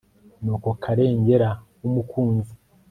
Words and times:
ni 0.43 0.49
uko 0.55 0.69
karengera 0.83 1.49
w'umukunzi 1.81 2.53